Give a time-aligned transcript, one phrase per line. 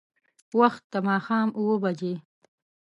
[0.59, 2.13] وخت د ماښام اوبه بجې.